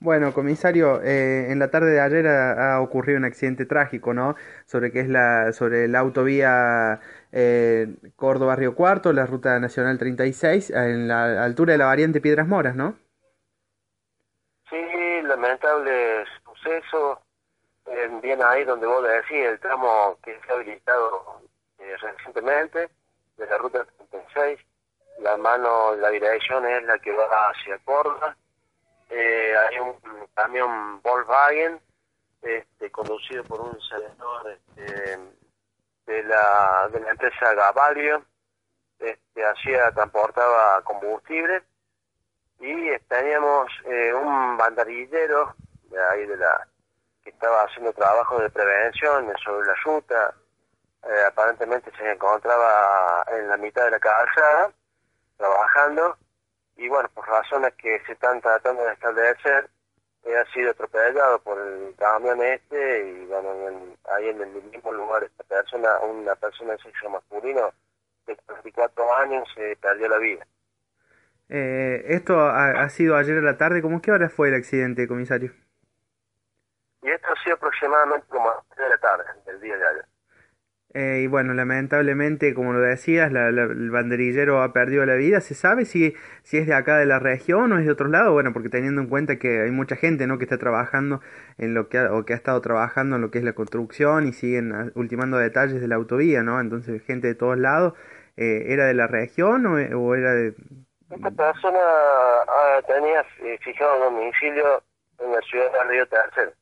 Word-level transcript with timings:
Bueno, 0.00 0.32
comisario, 0.32 1.02
eh, 1.02 1.50
en 1.50 1.58
la 1.58 1.70
tarde 1.70 1.90
de 1.90 2.00
ayer 2.00 2.28
ha, 2.28 2.76
ha, 2.76 2.80
ocurrido 2.80 3.18
un 3.18 3.24
accidente 3.24 3.66
trágico, 3.66 4.14
¿no? 4.14 4.36
Sobre 4.64 4.92
que 4.92 5.00
es 5.00 5.08
la 5.08 5.52
sobre 5.52 5.88
la 5.88 5.98
autovía 5.98 7.00
eh, 7.32 7.88
Córdoba 8.14 8.54
Río 8.54 8.74
Cuarto, 8.76 9.12
la 9.12 9.26
ruta 9.26 9.58
nacional 9.58 9.98
36, 9.98 10.70
en 10.70 11.08
la 11.08 11.44
altura 11.44 11.72
de 11.72 11.78
la 11.78 11.86
variante 11.86 12.20
Piedras 12.20 12.46
Moras, 12.46 12.76
¿no? 12.76 12.96
Sí, 14.70 15.22
lamentable 15.22 16.24
suceso. 16.44 17.20
Eh, 17.86 18.10
bien 18.22 18.40
ahí 18.42 18.64
donde 18.64 18.86
vos 18.86 19.02
decís, 19.02 19.46
el 19.46 19.58
tramo 19.60 20.16
que 20.22 20.38
se 20.40 20.52
ha 20.52 20.54
habilitado 20.54 21.40
eh, 21.78 21.96
recientemente 21.96 22.90
de 23.36 23.46
la 23.46 23.58
ruta 23.58 23.86
36, 24.10 24.60
la 25.20 25.36
mano, 25.36 25.94
la 25.96 26.10
dirección 26.10 26.66
es 26.66 26.82
la 26.84 26.98
que 26.98 27.12
va 27.12 27.50
hacia 27.50 27.78
Córdoba. 27.84 28.36
Eh, 29.10 29.54
hay 29.56 29.78
un 29.78 29.94
camión 30.34 31.00
Volkswagen 31.02 31.80
este, 32.42 32.90
conducido 32.90 33.42
por 33.44 33.60
un 33.60 33.80
senador 33.80 34.50
este, 34.50 35.18
de 36.06 36.22
la 36.24 36.88
de 36.92 37.00
la 37.00 37.10
empresa 37.10 37.54
Gavalio 37.54 38.24
este, 38.98 39.44
hacía 39.44 39.90
transportaba 39.92 40.82
combustible. 40.82 41.62
Y 42.60 42.98
teníamos 43.08 43.70
eh, 43.84 44.12
un 44.12 44.56
bandarillero 44.56 45.54
de 45.84 46.04
ahí 46.10 46.26
de 46.26 46.36
la 46.36 46.66
que 47.22 47.30
estaba 47.30 47.62
haciendo 47.62 47.92
trabajo 47.92 48.40
de 48.40 48.50
prevención 48.50 49.32
sobre 49.44 49.68
la 49.68 49.74
ruta 49.84 50.34
eh, 51.04 51.24
aparentemente 51.28 51.92
se 51.96 52.10
encontraba 52.10 53.24
en 53.30 53.48
la 53.48 53.56
mitad 53.56 53.84
de 53.84 53.92
la 53.92 54.00
calzada 54.00 54.72
trabajando 55.38 56.18
y 56.76 56.88
bueno, 56.88 57.08
por 57.14 57.26
razones 57.26 57.74
que 57.74 58.00
se 58.06 58.12
están 58.12 58.40
tratando 58.40 58.84
de 58.84 58.92
establecer, 58.92 59.68
eh, 60.24 60.36
ha 60.36 60.44
sido 60.52 60.70
atropellado 60.70 61.40
por 61.40 61.58
el 61.58 61.94
camión 61.96 62.42
este 62.42 63.08
y 63.08 63.24
bueno, 63.26 63.96
ahí 64.14 64.28
en 64.28 64.40
el 64.42 64.62
mismo 64.64 64.92
lugar 64.92 65.24
esta 65.24 65.44
persona, 65.44 65.98
una 66.00 66.34
persona 66.36 66.72
de 66.72 66.78
sexo 66.78 67.08
masculino 67.08 67.72
de 68.26 68.36
34 68.36 69.16
años 69.16 69.48
se 69.54 69.76
perdió 69.76 70.08
la 70.08 70.18
vida. 70.18 70.46
Eh, 71.48 72.04
esto 72.08 72.38
ha, 72.38 72.82
ha, 72.82 72.88
sido 72.90 73.16
ayer 73.16 73.38
a 73.38 73.42
la 73.42 73.56
tarde, 73.56 73.80
¿cómo 73.80 74.02
qué 74.02 74.12
hora 74.12 74.28
fue 74.28 74.48
el 74.48 74.54
accidente, 74.54 75.08
comisario? 75.08 75.52
Y 77.02 77.10
esto 77.10 77.28
ha 77.32 77.42
sido 77.42 77.56
aproximadamente 77.56 78.26
como 78.28 78.50
a 78.50 78.56
las 78.56 78.68
3 78.76 78.78
de 78.78 78.88
la 78.90 78.98
tarde, 78.98 79.24
del 79.46 79.60
día 79.60 79.76
de 79.78 79.86
ayer. 79.88 80.04
Eh, 80.94 81.20
y 81.22 81.26
bueno, 81.26 81.52
lamentablemente, 81.52 82.54
como 82.54 82.72
lo 82.72 82.80
decías, 82.80 83.30
la, 83.30 83.50
la, 83.52 83.64
el 83.64 83.90
banderillero 83.90 84.62
ha 84.62 84.72
perdido 84.72 85.04
la 85.04 85.16
vida. 85.16 85.40
¿Se 85.40 85.54
sabe 85.54 85.84
si, 85.84 86.14
si 86.42 86.56
es 86.56 86.66
de 86.66 86.74
acá 86.74 86.96
de 86.96 87.04
la 87.04 87.18
región 87.18 87.72
o 87.72 87.78
es 87.78 87.84
de 87.84 87.92
otro 87.92 88.08
lado? 88.08 88.32
Bueno, 88.32 88.52
porque 88.54 88.70
teniendo 88.70 89.02
en 89.02 89.08
cuenta 89.08 89.38
que 89.38 89.60
hay 89.60 89.70
mucha 89.70 89.96
gente 89.96 90.26
¿no? 90.26 90.38
que 90.38 90.44
está 90.44 90.56
trabajando 90.56 91.20
en 91.58 91.74
lo 91.74 91.88
que 91.88 91.98
ha, 91.98 92.12
o 92.12 92.24
que 92.24 92.32
ha 92.32 92.36
estado 92.36 92.60
trabajando 92.62 93.16
en 93.16 93.22
lo 93.22 93.30
que 93.30 93.38
es 93.38 93.44
la 93.44 93.52
construcción 93.52 94.26
y 94.26 94.32
siguen 94.32 94.92
ultimando 94.94 95.36
detalles 95.36 95.80
de 95.80 95.88
la 95.88 95.96
autovía, 95.96 96.42
¿no? 96.42 96.58
Entonces, 96.60 97.02
gente 97.02 97.26
de 97.28 97.34
todos 97.34 97.58
lados, 97.58 97.92
eh, 98.36 98.72
¿era 98.72 98.86
de 98.86 98.94
la 98.94 99.06
región 99.06 99.66
o, 99.66 99.74
o 99.74 100.14
era 100.14 100.32
de...? 100.32 100.54
Esta 101.10 101.30
persona 101.30 101.78
ah, 101.78 102.80
tenía 102.86 103.24
fijado 103.60 104.10
domicilio 104.10 104.82
en 105.18 105.32
la 105.32 105.40
ciudad 105.42 105.72
de 105.72 105.90
Río 105.90 106.06
Tercero. 106.06 106.52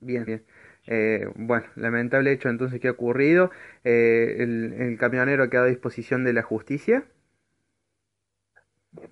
Bien, 0.00 0.24
bien. 0.24 0.44
Eh, 0.86 1.30
bueno, 1.34 1.66
lamentable 1.76 2.32
hecho 2.32 2.48
entonces 2.48 2.80
que 2.80 2.88
ha 2.88 2.92
ocurrido. 2.92 3.50
Eh, 3.84 4.36
el, 4.38 4.72
¿El 4.74 4.98
camionero 4.98 5.44
ha 5.44 5.50
quedado 5.50 5.66
a 5.66 5.70
disposición 5.70 6.24
de 6.24 6.32
la 6.32 6.42
justicia? 6.42 7.04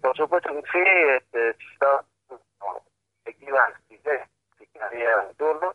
Por 0.00 0.16
supuesto 0.16 0.50
que 0.54 0.62
sí, 0.72 0.84
este, 1.16 1.50
está 1.50 2.04
efectiva 3.22 3.72
en 5.28 5.36
turno 5.36 5.74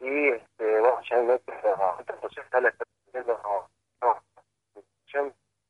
y 0.00 0.28
este, 0.28 0.80
bueno, 0.80 1.00
ya 1.08 1.18
en 1.18 1.30
este 1.30 1.52
momento 1.76 2.14
está 2.28 2.58
estableciendo 2.58 3.68
no, 4.02 4.22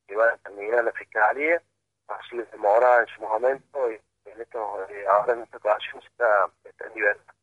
que 0.07 0.17
va 0.17 0.25
a 0.25 0.33
determinar 0.33 0.85
la 0.85 0.93
fiscalía, 0.93 1.63
así 2.09 2.37
demora 2.53 3.01
en 3.01 3.07
su 3.07 3.21
momento 3.23 3.91
y 3.91 4.01
en 4.31 4.41
esto, 4.41 4.87
eh, 4.91 5.05
ahora 5.07 5.35
en 5.35 5.43
esta 5.43 5.57
ocasión 5.59 6.03
está 6.03 6.51
en 6.65 6.95
libertad. 6.95 7.35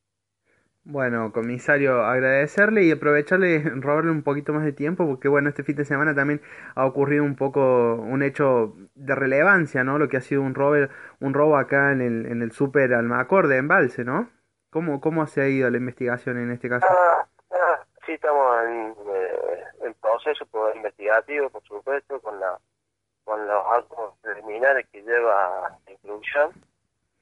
Bueno, 0.83 1.31
comisario, 1.31 2.03
agradecerle 2.03 2.83
y 2.83 2.91
aprovecharle, 2.91 3.59
robarle 3.75 4.11
un 4.11 4.23
poquito 4.23 4.51
más 4.51 4.63
de 4.63 4.73
tiempo, 4.73 5.05
porque 5.05 5.27
bueno, 5.27 5.49
este 5.49 5.63
fin 5.63 5.75
de 5.75 5.85
semana 5.85 6.15
también 6.15 6.41
ha 6.75 6.85
ocurrido 6.85 7.23
un 7.23 7.35
poco 7.35 7.95
un 7.95 8.23
hecho 8.23 8.75
de 8.95 9.15
relevancia, 9.15 9.83
¿no? 9.83 9.99
Lo 9.99 10.09
que 10.09 10.17
ha 10.17 10.21
sido 10.21 10.41
un 10.41 10.55
robo, 10.55 10.87
un 11.19 11.33
robo 11.33 11.57
acá 11.57 11.91
en 11.91 12.01
el, 12.01 12.25
en 12.25 12.41
el 12.41 12.51
súper 12.51 12.93
Almacor 12.93 13.47
de 13.47 13.57
Embalse, 13.57 14.03
¿no? 14.03 14.29
¿Cómo, 14.71 15.01
¿Cómo 15.01 15.27
se 15.27 15.41
ha 15.41 15.47
ido 15.49 15.69
la 15.69 15.77
investigación 15.77 16.37
en 16.39 16.51
este 16.51 16.69
caso? 16.69 16.87
Ah, 16.89 17.27
ah, 17.51 17.85
sí, 18.05 18.13
estamos 18.13 18.65
en, 18.65 18.95
eh, 19.13 19.63
en 19.83 19.93
proceso 19.95 20.45
por 20.47 20.75
investigativo, 20.75 21.49
por 21.49 21.63
supuesto, 21.63 22.19
con 22.21 22.39
la 22.39 22.57
con 23.23 23.47
los 23.47 23.65
actos 23.67 24.15
preliminares 24.21 24.87
que 24.91 25.03
lleva 25.03 25.77
la 25.85 25.91
instrucción. 25.91 26.51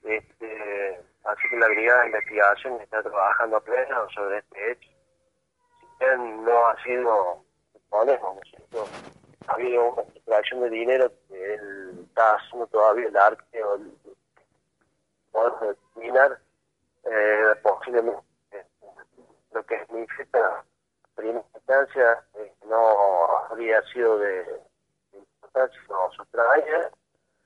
Este, 0.03 1.01
así 1.31 1.49
que 1.49 1.57
la 1.57 1.67
brigada 1.67 2.01
de 2.01 2.07
investigación 2.07 2.81
está 2.81 3.01
trabajando 3.03 3.57
a 3.57 3.61
pleno 3.61 4.09
sobre 4.09 4.39
este 4.39 4.71
hecho. 4.71 4.89
Si 5.79 6.05
bien 6.05 6.43
no 6.43 6.67
ha 6.67 6.83
sido, 6.83 7.43
suponemos, 7.73 8.35
¿no 8.35 8.41
es 8.41 8.49
cierto? 8.49 8.87
Ha 9.47 9.53
habido 9.53 9.93
una 9.93 10.01
extracción 10.03 10.61
de 10.61 10.69
dinero 10.69 11.11
que 11.27 11.53
él 11.53 12.05
está 12.07 12.35
haciendo 12.35 12.67
todavía 12.67 13.07
el 13.07 13.17
arte 13.17 13.63
o 13.63 13.75
el 13.75 13.91
poder 15.31 15.53
determinar 15.93 16.39
eh, 17.03 17.55
posiblemente 17.63 18.23
lo 19.51 19.65
que 19.65 19.85
significa 19.85 20.63
primera 21.15 21.45
instancia 21.55 22.23
eh, 22.35 22.53
no 22.67 23.37
habría 23.49 23.81
sido 23.93 24.17
de, 24.19 24.43
de 25.11 25.17
importancia 25.17 25.81
no 25.89 26.11
sustraída, 26.11 26.91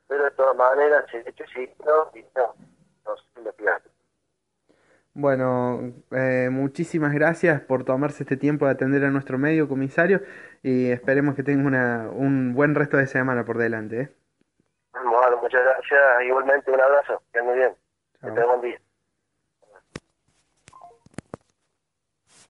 pero 0.08 0.26
de 0.26 0.32
todas 0.32 0.56
maneras 0.56 1.06
el 1.14 1.28
hecho 1.28 1.44
sí 1.54 1.74
no, 1.86 2.10
y 2.14 2.26
no 2.36 2.54
bueno, 5.16 5.94
eh, 6.12 6.50
muchísimas 6.52 7.14
gracias 7.14 7.62
por 7.62 7.86
tomarse 7.86 8.24
este 8.24 8.36
tiempo 8.36 8.66
de 8.66 8.72
atender 8.72 9.06
a 9.06 9.12
nuestro 9.12 9.38
medio, 9.38 9.68
comisario, 9.68 10.22
y 10.64 10.90
esperemos 10.90 11.36
que 11.36 11.44
tenga 11.44 11.68
una, 11.68 12.10
un 12.10 12.56
buen 12.56 12.74
resto 12.74 12.98
de 12.98 13.06
semana 13.06 13.46
por 13.46 13.60
delante. 13.60 14.02
¿eh? 14.02 14.10
Bueno, 14.94 15.38
muchas 15.40 15.62
gracias. 15.64 16.24
Igualmente, 16.26 16.72
un 16.72 16.82
abrazo. 16.82 17.22
Que 17.32 17.40
ande 17.40 17.54
bien. 17.54 17.76
Que 18.22 18.28
tenga 18.32 18.46
buen 18.46 18.62
día. 18.62 18.80